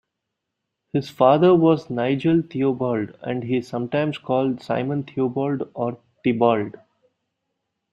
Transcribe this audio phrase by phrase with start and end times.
[0.93, 6.79] His father was Nigel Theobald, and he is sometimes called Simon Theobald or Tybald.